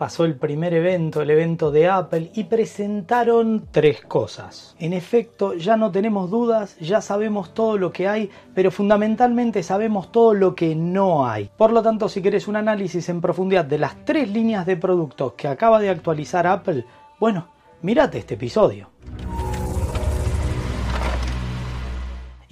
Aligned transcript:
Pasó 0.00 0.24
el 0.24 0.34
primer 0.34 0.72
evento, 0.72 1.20
el 1.20 1.28
evento 1.28 1.70
de 1.70 1.86
Apple, 1.86 2.30
y 2.32 2.44
presentaron 2.44 3.66
tres 3.70 4.00
cosas. 4.00 4.74
En 4.78 4.94
efecto, 4.94 5.52
ya 5.52 5.76
no 5.76 5.90
tenemos 5.90 6.30
dudas, 6.30 6.78
ya 6.78 7.02
sabemos 7.02 7.52
todo 7.52 7.76
lo 7.76 7.92
que 7.92 8.08
hay, 8.08 8.30
pero 8.54 8.70
fundamentalmente 8.70 9.62
sabemos 9.62 10.10
todo 10.10 10.32
lo 10.32 10.54
que 10.54 10.74
no 10.74 11.26
hay. 11.26 11.50
Por 11.54 11.72
lo 11.72 11.82
tanto, 11.82 12.08
si 12.08 12.22
querés 12.22 12.48
un 12.48 12.56
análisis 12.56 13.10
en 13.10 13.20
profundidad 13.20 13.66
de 13.66 13.76
las 13.76 14.02
tres 14.06 14.30
líneas 14.30 14.64
de 14.64 14.78
productos 14.78 15.34
que 15.34 15.48
acaba 15.48 15.78
de 15.78 15.90
actualizar 15.90 16.46
Apple, 16.46 16.86
bueno, 17.18 17.48
mírate 17.82 18.16
este 18.16 18.36
episodio. 18.36 18.88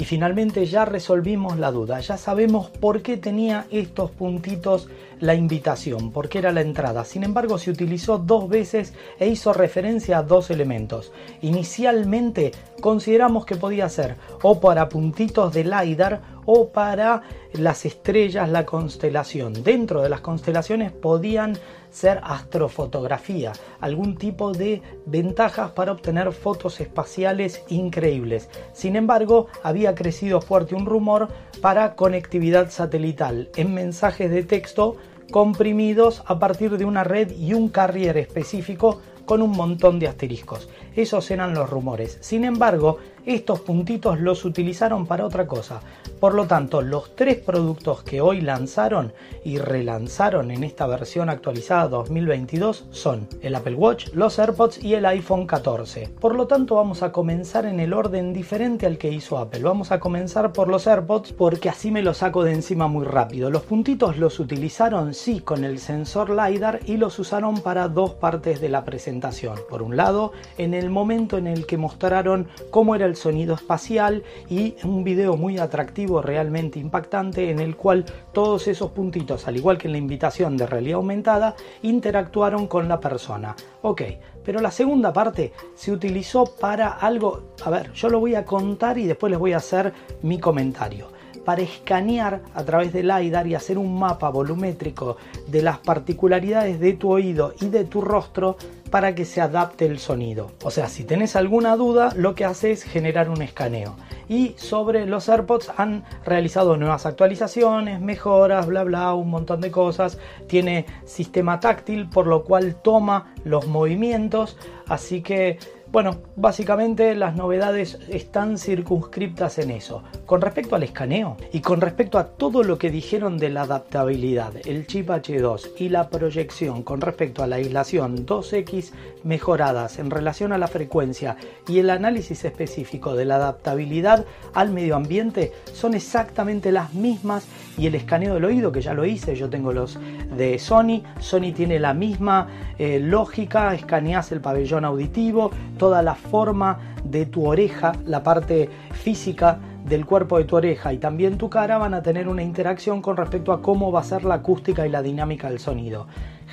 Finalmente 0.08 0.64
ya 0.64 0.86
resolvimos 0.86 1.58
la 1.58 1.70
duda, 1.70 2.00
ya 2.00 2.16
sabemos 2.16 2.70
por 2.70 3.02
qué 3.02 3.18
tenía 3.18 3.66
estos 3.70 4.10
puntitos 4.10 4.88
la 5.20 5.34
invitación, 5.34 6.12
por 6.12 6.30
qué 6.30 6.38
era 6.38 6.50
la 6.50 6.62
entrada. 6.62 7.04
Sin 7.04 7.24
embargo, 7.24 7.58
se 7.58 7.70
utilizó 7.70 8.16
dos 8.16 8.48
veces 8.48 8.94
e 9.18 9.28
hizo 9.28 9.52
referencia 9.52 10.16
a 10.16 10.22
dos 10.22 10.48
elementos. 10.48 11.12
Inicialmente 11.42 12.52
consideramos 12.80 13.44
que 13.44 13.56
podía 13.56 13.86
ser 13.90 14.16
o 14.42 14.58
para 14.60 14.88
puntitos 14.88 15.52
de 15.52 15.64
LiDAR 15.64 16.22
o 16.50 16.70
para 16.70 17.20
las 17.52 17.84
estrellas, 17.84 18.48
la 18.48 18.64
constelación. 18.64 19.52
Dentro 19.62 20.00
de 20.00 20.08
las 20.08 20.22
constelaciones 20.22 20.92
podían 20.92 21.58
ser 21.90 22.20
astrofotografía, 22.22 23.52
algún 23.80 24.16
tipo 24.16 24.52
de 24.52 24.80
ventajas 25.04 25.72
para 25.72 25.92
obtener 25.92 26.32
fotos 26.32 26.80
espaciales 26.80 27.62
increíbles. 27.68 28.48
Sin 28.72 28.96
embargo, 28.96 29.48
había 29.62 29.94
crecido 29.94 30.40
fuerte 30.40 30.74
un 30.74 30.86
rumor 30.86 31.28
para 31.60 31.96
conectividad 31.96 32.70
satelital 32.70 33.50
en 33.56 33.74
mensajes 33.74 34.30
de 34.30 34.42
texto 34.42 34.96
comprimidos 35.30 36.22
a 36.24 36.38
partir 36.38 36.78
de 36.78 36.86
una 36.86 37.04
red 37.04 37.30
y 37.30 37.52
un 37.52 37.68
carrier 37.68 38.16
específico 38.16 39.02
con 39.26 39.42
un 39.42 39.50
montón 39.50 39.98
de 39.98 40.08
asteriscos. 40.08 40.70
Esos 40.96 41.30
eran 41.30 41.52
los 41.52 41.68
rumores. 41.68 42.16
Sin 42.22 42.44
embargo, 42.44 42.96
estos 43.34 43.60
puntitos 43.60 44.18
los 44.20 44.46
utilizaron 44.46 45.06
para 45.06 45.26
otra 45.26 45.46
cosa. 45.46 45.80
Por 46.18 46.34
lo 46.34 46.46
tanto, 46.46 46.80
los 46.80 47.14
tres 47.14 47.36
productos 47.36 48.02
que 48.02 48.22
hoy 48.22 48.40
lanzaron 48.40 49.12
y 49.44 49.58
relanzaron 49.58 50.50
en 50.50 50.64
esta 50.64 50.86
versión 50.86 51.28
actualizada 51.28 51.88
2022 51.88 52.86
son 52.90 53.28
el 53.42 53.54
Apple 53.54 53.74
Watch, 53.74 54.08
los 54.14 54.38
AirPods 54.38 54.82
y 54.82 54.94
el 54.94 55.04
iPhone 55.04 55.46
14. 55.46 56.08
Por 56.18 56.34
lo 56.34 56.46
tanto, 56.46 56.76
vamos 56.76 57.02
a 57.02 57.12
comenzar 57.12 57.66
en 57.66 57.80
el 57.80 57.92
orden 57.92 58.32
diferente 58.32 58.86
al 58.86 58.96
que 58.96 59.10
hizo 59.10 59.36
Apple. 59.36 59.62
Vamos 59.62 59.92
a 59.92 60.00
comenzar 60.00 60.52
por 60.52 60.68
los 60.68 60.86
AirPods 60.86 61.34
porque 61.34 61.68
así 61.68 61.90
me 61.90 62.02
los 62.02 62.18
saco 62.18 62.42
de 62.44 62.54
encima 62.54 62.88
muy 62.88 63.04
rápido. 63.04 63.50
Los 63.50 63.62
puntitos 63.62 64.16
los 64.16 64.40
utilizaron 64.40 65.12
sí 65.12 65.40
con 65.40 65.64
el 65.64 65.78
sensor 65.78 66.30
LiDAR 66.30 66.80
y 66.86 66.96
los 66.96 67.18
usaron 67.18 67.60
para 67.60 67.88
dos 67.88 68.14
partes 68.14 68.60
de 68.62 68.70
la 68.70 68.84
presentación. 68.84 69.58
Por 69.68 69.82
un 69.82 69.96
lado, 69.96 70.32
en 70.56 70.72
el 70.72 70.88
momento 70.88 71.36
en 71.36 71.46
el 71.46 71.66
que 71.66 71.76
mostraron 71.76 72.48
cómo 72.70 72.94
era 72.94 73.04
el 73.04 73.17
sonido 73.18 73.54
espacial 73.54 74.22
y 74.48 74.76
un 74.84 75.04
video 75.04 75.36
muy 75.36 75.58
atractivo, 75.58 76.22
realmente 76.22 76.78
impactante, 76.78 77.50
en 77.50 77.58
el 77.58 77.76
cual 77.76 78.04
todos 78.32 78.68
esos 78.68 78.92
puntitos, 78.92 79.46
al 79.46 79.56
igual 79.56 79.76
que 79.76 79.88
en 79.88 79.92
la 79.92 79.98
invitación 79.98 80.56
de 80.56 80.66
realidad 80.66 80.96
aumentada, 80.96 81.54
interactuaron 81.82 82.66
con 82.66 82.88
la 82.88 83.00
persona. 83.00 83.54
Ok, 83.82 84.02
pero 84.44 84.60
la 84.60 84.70
segunda 84.70 85.12
parte 85.12 85.52
se 85.74 85.92
utilizó 85.92 86.44
para 86.58 86.88
algo, 86.88 87.54
a 87.64 87.70
ver, 87.70 87.92
yo 87.92 88.08
lo 88.08 88.20
voy 88.20 88.34
a 88.34 88.44
contar 88.44 88.96
y 88.96 89.06
después 89.06 89.30
les 89.30 89.38
voy 89.38 89.52
a 89.52 89.58
hacer 89.58 89.92
mi 90.22 90.38
comentario 90.38 91.17
para 91.48 91.62
escanear 91.62 92.42
a 92.52 92.62
través 92.62 92.92
del 92.92 93.08
LiDAR 93.08 93.46
y 93.46 93.54
hacer 93.54 93.78
un 93.78 93.98
mapa 93.98 94.28
volumétrico 94.28 95.16
de 95.46 95.62
las 95.62 95.78
particularidades 95.78 96.78
de 96.78 96.92
tu 96.92 97.10
oído 97.10 97.54
y 97.58 97.70
de 97.70 97.86
tu 97.86 98.02
rostro 98.02 98.58
para 98.90 99.14
que 99.14 99.24
se 99.24 99.40
adapte 99.40 99.86
el 99.86 99.98
sonido. 99.98 100.50
O 100.62 100.70
sea, 100.70 100.88
si 100.88 101.04
tenés 101.04 101.36
alguna 101.36 101.74
duda, 101.76 102.12
lo 102.14 102.34
que 102.34 102.44
hace 102.44 102.72
es 102.72 102.82
generar 102.82 103.30
un 103.30 103.40
escaneo. 103.40 103.96
Y 104.28 104.56
sobre 104.58 105.06
los 105.06 105.30
AirPods 105.30 105.72
han 105.78 106.04
realizado 106.22 106.76
nuevas 106.76 107.06
actualizaciones, 107.06 107.98
mejoras, 107.98 108.66
bla 108.66 108.84
bla, 108.84 109.14
un 109.14 109.30
montón 109.30 109.62
de 109.62 109.70
cosas. 109.70 110.18
Tiene 110.48 110.84
sistema 111.06 111.60
táctil, 111.60 112.10
por 112.10 112.26
lo 112.26 112.44
cual 112.44 112.76
toma 112.82 113.32
los 113.44 113.66
movimientos. 113.66 114.58
Así 114.86 115.22
que 115.22 115.58
bueno, 115.90 116.18
básicamente 116.36 117.14
las 117.14 117.34
novedades 117.34 117.98
están 118.10 118.58
circunscriptas 118.58 119.58
en 119.58 119.70
eso. 119.70 120.02
Con 120.26 120.42
respecto 120.42 120.76
al 120.76 120.82
escaneo 120.82 121.38
y 121.50 121.60
con 121.60 121.80
respecto 121.80 122.18
a 122.18 122.26
todo 122.26 122.62
lo 122.62 122.76
que 122.76 122.90
dijeron 122.90 123.38
de 123.38 123.48
la 123.48 123.62
adaptabilidad, 123.62 124.52
el 124.66 124.86
chip 124.86 125.08
H2 125.08 125.70
y 125.78 125.88
la 125.88 126.10
proyección 126.10 126.82
con 126.82 127.00
respecto 127.00 127.42
a 127.42 127.46
la 127.46 127.56
aislación 127.56 128.26
2X 128.26 128.92
mejoradas 129.24 129.98
en 129.98 130.10
relación 130.10 130.52
a 130.52 130.58
la 130.58 130.68
frecuencia 130.68 131.36
y 131.66 131.78
el 131.78 131.88
análisis 131.88 132.44
específico 132.44 133.14
de 133.14 133.24
la 133.24 133.36
adaptabilidad 133.36 134.26
al 134.52 134.70
medio 134.70 134.94
ambiente 134.94 135.52
son 135.72 135.94
exactamente 135.94 136.70
las 136.70 136.92
mismas 136.92 137.46
y 137.78 137.86
el 137.86 137.94
escaneo 137.94 138.34
del 138.34 138.44
oído 138.44 138.72
que 138.72 138.82
ya 138.82 138.92
lo 138.92 139.04
hice, 139.04 139.36
yo 139.36 139.48
tengo 139.48 139.72
los 139.72 139.98
de 140.36 140.58
Sony, 140.58 141.02
Sony 141.20 141.52
tiene 141.54 141.78
la 141.78 141.94
misma 141.94 142.48
eh, 142.78 142.98
lógica, 143.00 143.74
escaneas 143.74 144.32
el 144.32 144.40
pabellón 144.40 144.84
auditivo, 144.84 145.50
toda 145.78 146.02
la 146.02 146.14
forma 146.14 146.78
de 147.04 147.24
tu 147.26 147.46
oreja, 147.46 147.92
la 148.04 148.22
parte 148.22 148.68
física 148.92 149.58
del 149.86 150.04
cuerpo 150.04 150.38
de 150.38 150.44
tu 150.44 150.56
oreja. 150.56 150.92
Y 150.92 150.98
también 150.98 151.38
tu 151.38 151.48
cara 151.48 151.78
van 151.78 151.94
a 151.94 152.02
tener 152.02 152.28
una 152.28 152.42
interacción 152.42 153.00
con 153.00 153.16
respecto 153.16 153.52
a 153.52 153.62
cómo 153.62 153.90
va 153.90 154.00
a 154.00 154.04
ser 154.04 154.24
la 154.24 154.34
acústica 154.34 154.86
y 154.86 154.90
la 154.90 155.02
dinámica 155.02 155.48
del 155.48 155.58
sonido, 155.58 156.06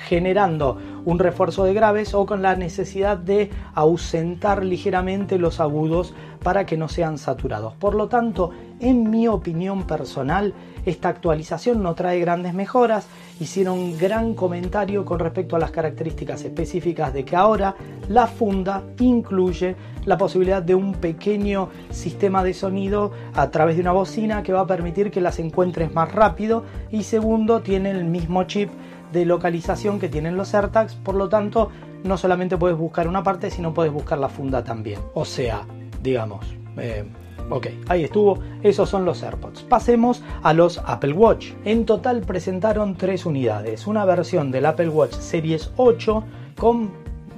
generando 0.04 0.78
un 1.04 1.18
refuerzo 1.18 1.64
de 1.64 1.74
graves 1.74 2.14
o 2.14 2.26
con 2.26 2.42
la 2.42 2.56
necesidad 2.56 3.16
de 3.16 3.50
ausentar 3.74 4.64
ligeramente 4.64 5.38
los 5.38 5.60
agudos 5.60 6.14
para 6.42 6.66
que 6.66 6.76
no 6.76 6.88
sean 6.88 7.18
saturados. 7.18 7.74
Por 7.74 7.94
lo 7.94 8.08
tanto, 8.08 8.50
en 8.80 9.10
mi 9.10 9.26
opinión 9.26 9.86
personal, 9.86 10.54
esta 10.84 11.08
actualización 11.08 11.82
no 11.82 11.94
trae 11.94 12.20
grandes 12.20 12.54
mejoras, 12.54 13.08
hicieron 13.40 13.98
gran 13.98 14.34
comentario 14.34 15.04
con 15.04 15.18
respecto 15.18 15.56
a 15.56 15.58
las 15.58 15.72
características 15.72 16.44
específicas 16.44 17.12
de 17.12 17.24
que 17.24 17.34
ahora 17.34 17.74
la 18.08 18.26
funda 18.28 18.84
incluye 19.00 19.74
la 20.04 20.16
posibilidad 20.16 20.62
de 20.62 20.76
un 20.76 20.94
pequeño 20.94 21.70
sistema 21.90 22.44
de 22.44 22.54
sonido 22.54 23.10
a 23.34 23.50
través 23.50 23.76
de 23.76 23.82
una 23.82 23.92
bocina 23.92 24.42
que 24.44 24.52
va 24.52 24.60
a 24.60 24.66
permitir 24.66 25.10
que 25.10 25.20
las 25.20 25.40
encuentres 25.40 25.92
más 25.92 26.12
rápido 26.12 26.62
y 26.92 27.02
segundo 27.02 27.60
tiene 27.62 27.90
el 27.90 28.04
mismo 28.04 28.44
chip 28.44 28.70
de 29.12 29.24
localización 29.24 29.98
que 29.98 30.08
tienen 30.08 30.36
los 30.36 30.54
AirTags, 30.54 30.94
por 30.94 31.14
lo 31.14 31.28
tanto 31.28 31.70
no 32.04 32.16
solamente 32.16 32.56
puedes 32.56 32.76
buscar 32.76 33.08
una 33.08 33.22
parte, 33.22 33.50
sino 33.50 33.74
puedes 33.74 33.92
buscar 33.92 34.18
la 34.18 34.28
funda 34.28 34.62
también. 34.62 35.00
O 35.14 35.24
sea, 35.24 35.62
digamos, 36.02 36.46
eh, 36.76 37.04
Ok, 37.48 37.68
ahí 37.86 38.02
estuvo, 38.02 38.40
esos 38.62 38.88
son 38.88 39.04
los 39.04 39.22
AirPods. 39.22 39.62
Pasemos 39.62 40.22
a 40.42 40.52
los 40.52 40.78
Apple 40.84 41.12
Watch. 41.12 41.52
En 41.64 41.86
total 41.86 42.22
presentaron 42.22 42.96
tres 42.96 43.24
unidades, 43.24 43.86
una 43.86 44.04
versión 44.04 44.50
del 44.50 44.66
Apple 44.66 44.88
Watch 44.88 45.12
Series 45.12 45.70
8 45.76 46.24
con 46.56 46.90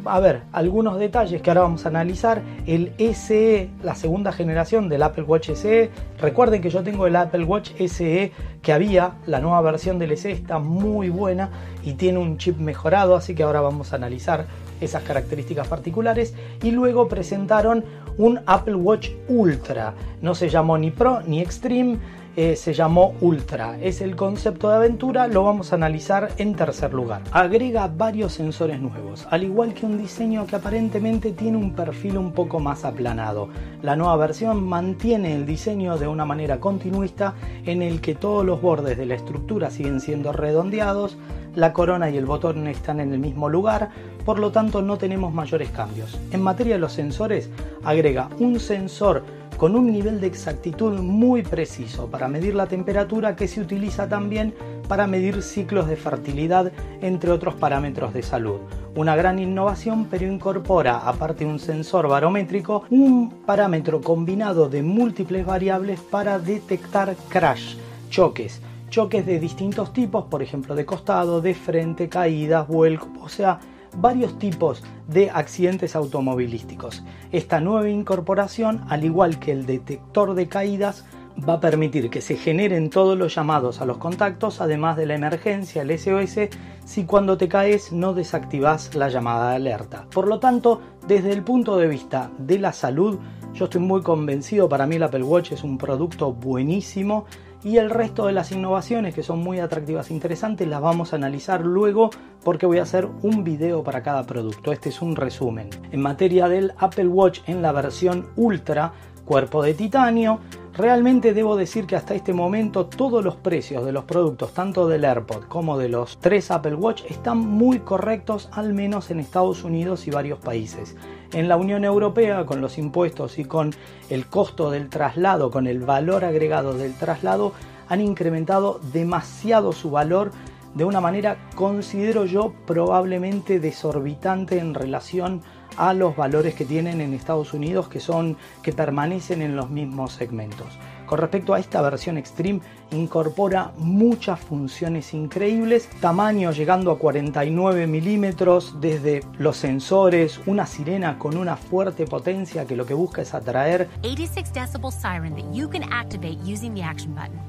a 0.04 0.20
ver, 0.20 0.42
algunos 0.52 0.98
detalles 0.98 1.42
que 1.42 1.50
ahora 1.50 1.62
vamos 1.62 1.84
a 1.84 1.88
analizar. 1.88 2.42
El 2.66 2.92
SE, 3.14 3.70
la 3.82 3.94
segunda 3.94 4.32
generación 4.32 4.88
del 4.88 5.02
Apple 5.02 5.24
Watch 5.24 5.50
SE. 5.50 5.90
Recuerden 6.18 6.62
que 6.62 6.70
yo 6.70 6.82
tengo 6.82 7.06
el 7.06 7.16
Apple 7.16 7.44
Watch 7.44 7.72
SE 7.86 8.32
que 8.62 8.72
había, 8.72 9.12
la 9.26 9.40
nueva 9.40 9.60
versión 9.62 9.98
del 9.98 10.16
SE 10.16 10.30
está 10.30 10.58
muy 10.58 11.10
buena 11.10 11.50
y 11.82 11.94
tiene 11.94 12.18
un 12.18 12.38
chip 12.38 12.58
mejorado, 12.58 13.16
así 13.16 13.34
que 13.34 13.42
ahora 13.42 13.60
vamos 13.60 13.92
a 13.92 13.96
analizar 13.96 14.46
esas 14.80 15.02
características 15.02 15.68
particulares. 15.68 16.34
Y 16.62 16.70
luego 16.70 17.08
presentaron 17.08 17.84
un 18.16 18.40
Apple 18.46 18.74
Watch 18.74 19.10
Ultra. 19.28 19.94
No 20.20 20.34
se 20.34 20.48
llamó 20.48 20.76
ni 20.78 20.90
Pro 20.90 21.20
ni 21.26 21.40
Extreme 21.40 21.98
eh, 22.40 22.54
se 22.54 22.72
llamó 22.72 23.14
Ultra. 23.20 23.80
Es 23.80 24.00
el 24.00 24.14
concepto 24.14 24.68
de 24.68 24.76
aventura, 24.76 25.26
lo 25.26 25.42
vamos 25.42 25.72
a 25.72 25.74
analizar 25.74 26.28
en 26.38 26.54
tercer 26.54 26.94
lugar. 26.94 27.20
Agrega 27.32 27.88
varios 27.88 28.34
sensores 28.34 28.80
nuevos, 28.80 29.26
al 29.30 29.42
igual 29.42 29.74
que 29.74 29.84
un 29.84 29.98
diseño 29.98 30.46
que 30.46 30.54
aparentemente 30.54 31.32
tiene 31.32 31.56
un 31.56 31.74
perfil 31.74 32.16
un 32.16 32.30
poco 32.30 32.60
más 32.60 32.84
aplanado. 32.84 33.48
La 33.82 33.96
nueva 33.96 34.14
versión 34.14 34.62
mantiene 34.62 35.34
el 35.34 35.46
diseño 35.46 35.98
de 35.98 36.06
una 36.06 36.24
manera 36.24 36.60
continuista 36.60 37.34
en 37.66 37.82
el 37.82 38.00
que 38.00 38.14
todos 38.14 38.46
los 38.46 38.62
bordes 38.62 38.96
de 38.96 39.06
la 39.06 39.16
estructura 39.16 39.68
siguen 39.72 39.98
siendo 39.98 40.30
redondeados, 40.30 41.18
la 41.56 41.72
corona 41.72 42.08
y 42.08 42.18
el 42.18 42.26
botón 42.26 42.68
están 42.68 43.00
en 43.00 43.12
el 43.12 43.18
mismo 43.18 43.48
lugar, 43.48 43.90
por 44.24 44.38
lo 44.38 44.52
tanto 44.52 44.80
no 44.80 44.96
tenemos 44.96 45.34
mayores 45.34 45.70
cambios. 45.70 46.16
En 46.30 46.42
materia 46.42 46.74
de 46.74 46.80
los 46.80 46.92
sensores, 46.92 47.50
agrega 47.82 48.28
un 48.38 48.60
sensor 48.60 49.24
con 49.58 49.74
un 49.74 49.90
nivel 49.90 50.20
de 50.20 50.28
exactitud 50.28 51.00
muy 51.00 51.42
preciso 51.42 52.06
para 52.06 52.28
medir 52.28 52.54
la 52.54 52.68
temperatura 52.68 53.34
que 53.34 53.48
se 53.48 53.60
utiliza 53.60 54.08
también 54.08 54.54
para 54.86 55.08
medir 55.08 55.42
ciclos 55.42 55.88
de 55.88 55.96
fertilidad, 55.96 56.72
entre 57.02 57.32
otros 57.32 57.56
parámetros 57.56 58.14
de 58.14 58.22
salud. 58.22 58.60
Una 58.94 59.16
gran 59.16 59.40
innovación, 59.40 60.06
pero 60.08 60.32
incorpora, 60.32 60.98
aparte 60.98 61.44
de 61.44 61.50
un 61.50 61.58
sensor 61.58 62.08
barométrico, 62.08 62.84
un 62.90 63.30
parámetro 63.44 64.00
combinado 64.00 64.68
de 64.68 64.82
múltiples 64.82 65.44
variables 65.44 66.00
para 66.00 66.38
detectar 66.38 67.16
crash, 67.28 67.76
choques, 68.10 68.62
choques 68.90 69.26
de 69.26 69.40
distintos 69.40 69.92
tipos, 69.92 70.24
por 70.26 70.40
ejemplo 70.40 70.76
de 70.76 70.86
costado, 70.86 71.40
de 71.40 71.54
frente, 71.54 72.08
caídas, 72.08 72.68
vuelco, 72.68 73.08
o 73.20 73.28
sea, 73.28 73.58
varios 74.00 74.38
tipos 74.38 74.82
de 75.08 75.30
accidentes 75.30 75.96
automovilísticos. 75.96 77.04
Esta 77.32 77.60
nueva 77.60 77.88
incorporación, 77.88 78.84
al 78.88 79.04
igual 79.04 79.38
que 79.38 79.52
el 79.52 79.66
detector 79.66 80.34
de 80.34 80.48
caídas, 80.48 81.04
va 81.48 81.54
a 81.54 81.60
permitir 81.60 82.10
que 82.10 82.20
se 82.20 82.36
generen 82.36 82.90
todos 82.90 83.16
los 83.16 83.34
llamados 83.34 83.80
a 83.80 83.86
los 83.86 83.98
contactos, 83.98 84.60
además 84.60 84.96
de 84.96 85.06
la 85.06 85.14
emergencia, 85.14 85.82
el 85.82 85.96
SOS, 85.98 86.48
si 86.84 87.04
cuando 87.04 87.36
te 87.36 87.48
caes 87.48 87.92
no 87.92 88.14
desactivas 88.14 88.94
la 88.94 89.08
llamada 89.08 89.50
de 89.50 89.56
alerta. 89.56 90.06
Por 90.12 90.26
lo 90.26 90.40
tanto, 90.40 90.80
desde 91.06 91.32
el 91.32 91.42
punto 91.42 91.76
de 91.76 91.88
vista 91.88 92.30
de 92.38 92.58
la 92.58 92.72
salud, 92.72 93.18
yo 93.54 93.64
estoy 93.64 93.80
muy 93.80 94.02
convencido, 94.02 94.68
para 94.68 94.86
mí 94.86 94.96
el 94.96 95.02
Apple 95.02 95.22
Watch 95.22 95.52
es 95.52 95.62
un 95.64 95.78
producto 95.78 96.32
buenísimo 96.32 97.26
y 97.62 97.78
el 97.78 97.90
resto 97.90 98.26
de 98.26 98.32
las 98.32 98.52
innovaciones 98.52 99.14
que 99.14 99.22
son 99.22 99.40
muy 99.40 99.58
atractivas 99.58 100.10
e 100.10 100.14
interesantes 100.14 100.68
las 100.68 100.80
vamos 100.80 101.12
a 101.12 101.16
analizar 101.16 101.62
luego 101.62 102.10
porque 102.44 102.66
voy 102.66 102.78
a 102.78 102.82
hacer 102.82 103.08
un 103.22 103.44
video 103.44 103.82
para 103.82 104.02
cada 104.02 104.24
producto. 104.24 104.72
Este 104.72 104.90
es 104.90 105.02
un 105.02 105.16
resumen. 105.16 105.70
En 105.90 106.00
materia 106.00 106.48
del 106.48 106.72
Apple 106.78 107.08
Watch 107.08 107.40
en 107.46 107.62
la 107.62 107.72
versión 107.72 108.28
Ultra, 108.36 108.92
cuerpo 109.24 109.62
de 109.62 109.74
titanio, 109.74 110.40
Realmente 110.78 111.34
debo 111.34 111.56
decir 111.56 111.86
que 111.86 111.96
hasta 111.96 112.14
este 112.14 112.32
momento 112.32 112.86
todos 112.86 113.24
los 113.24 113.34
precios 113.34 113.84
de 113.84 113.90
los 113.90 114.04
productos, 114.04 114.54
tanto 114.54 114.86
del 114.86 115.04
AirPod 115.04 115.42
como 115.48 115.76
de 115.76 115.88
los 115.88 116.18
tres 116.18 116.52
Apple 116.52 116.76
Watch, 116.76 117.02
están 117.08 117.38
muy 117.38 117.80
correctos, 117.80 118.48
al 118.52 118.74
menos 118.74 119.10
en 119.10 119.18
Estados 119.18 119.64
Unidos 119.64 120.06
y 120.06 120.12
varios 120.12 120.38
países. 120.38 120.94
En 121.32 121.48
la 121.48 121.56
Unión 121.56 121.84
Europea, 121.84 122.46
con 122.46 122.60
los 122.60 122.78
impuestos 122.78 123.40
y 123.40 123.44
con 123.44 123.72
el 124.08 124.26
costo 124.26 124.70
del 124.70 124.88
traslado, 124.88 125.50
con 125.50 125.66
el 125.66 125.80
valor 125.80 126.24
agregado 126.24 126.74
del 126.74 126.94
traslado, 126.94 127.54
han 127.88 128.00
incrementado 128.00 128.78
demasiado 128.92 129.72
su 129.72 129.90
valor 129.90 130.30
de 130.76 130.84
una 130.84 131.00
manera, 131.00 131.38
considero 131.56 132.24
yo, 132.24 132.52
probablemente 132.68 133.58
desorbitante 133.58 134.60
en 134.60 134.74
relación 134.74 135.42
a 135.78 135.94
los 135.94 136.16
valores 136.16 136.54
que 136.54 136.64
tienen 136.64 137.00
en 137.00 137.14
Estados 137.14 137.54
Unidos 137.54 137.88
que 137.88 138.00
son 138.00 138.36
que 138.62 138.72
permanecen 138.72 139.42
en 139.42 139.56
los 139.56 139.70
mismos 139.70 140.12
segmentos. 140.12 140.66
Con 141.06 141.20
respecto 141.20 141.54
a 141.54 141.58
esta 141.58 141.80
versión 141.80 142.18
Extreme, 142.18 142.60
incorpora 142.90 143.72
muchas 143.78 144.38
funciones 144.40 145.14
increíbles, 145.14 145.88
tamaño 146.00 146.52
llegando 146.52 146.90
a 146.90 146.98
49 146.98 147.86
milímetros, 147.86 148.78
desde 148.78 149.22
los 149.38 149.56
sensores, 149.56 150.38
una 150.44 150.66
sirena 150.66 151.18
con 151.18 151.38
una 151.38 151.56
fuerte 151.56 152.04
potencia 152.06 152.66
que 152.66 152.76
lo 152.76 152.84
que 152.84 152.92
busca 152.92 153.22
es 153.22 153.32
atraer 153.32 153.88
86 154.02 154.52
decibel 154.52 154.92
siren 154.92 155.34
that 155.34 155.50
you 155.54 155.66
can 155.68 155.82
activate 155.90 156.38
using 156.44 156.74
the 156.74 156.82
action 156.82 157.14
button. 157.14 157.40